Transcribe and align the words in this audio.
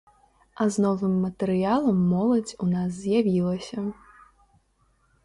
А 0.63 0.65
з 0.75 0.85
новым 0.85 1.13
матэрыялам 1.25 1.99
моладзь 2.13 2.55
у 2.67 2.71
нас 2.73 2.89
з'явілася. 3.03 3.85